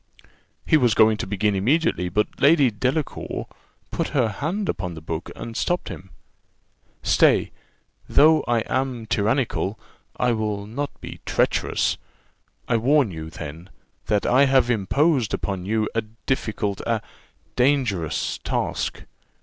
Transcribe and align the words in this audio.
He 0.65 0.77
was 0.77 0.95
going 0.95 1.17
to 1.17 1.27
begin 1.27 1.53
immediately, 1.53 2.09
but 2.09 2.41
Lady 2.41 2.71
Delacour 2.71 3.45
put 3.91 4.07
her 4.17 4.29
hand 4.29 4.67
upon 4.67 4.95
the 4.95 4.99
book, 4.99 5.29
and 5.35 5.55
stopped 5.55 5.89
him. 5.89 6.09
"Stay; 7.03 7.51
though 8.09 8.43
I 8.47 8.61
am 8.61 9.05
tyrannical, 9.05 9.77
I 10.17 10.31
will 10.31 10.65
not 10.65 10.89
be 11.01 11.19
treacherous. 11.27 11.97
I 12.67 12.77
warn 12.77 13.11
you, 13.11 13.29
then, 13.29 13.69
that 14.07 14.25
I 14.25 14.45
have 14.45 14.71
imposed 14.71 15.35
upon 15.35 15.67
you 15.67 15.87
a 15.93 16.01
difficult, 16.01 16.81
a 16.87 17.03
dangerous 17.55 18.39
task. 18.39 19.03